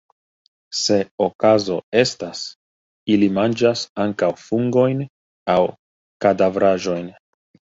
Se 0.77 0.95
okazo 1.25 1.75
estas, 2.03 2.41
ili 3.17 3.29
manĝas 3.37 3.85
ankaŭ 4.07 4.31
fungojn 4.47 5.05
aŭ 5.57 5.61
kadavraĵojn. 6.27 7.17